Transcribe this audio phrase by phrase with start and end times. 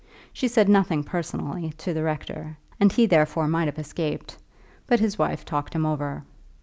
[0.33, 4.35] She said nothing personally to the rector, and he therefore might have escaped.
[4.87, 6.23] But his wife talked him over.